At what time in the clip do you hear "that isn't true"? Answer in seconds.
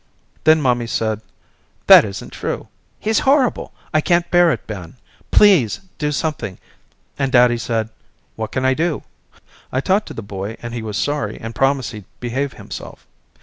1.85-2.69